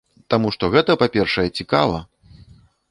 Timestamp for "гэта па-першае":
0.75-1.47